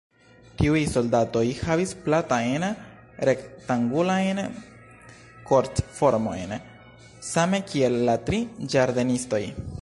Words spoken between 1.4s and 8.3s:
havis platajn rektangulajn korpformojn—same kiel la